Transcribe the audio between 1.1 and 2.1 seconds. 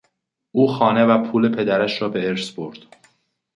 پول پدرش را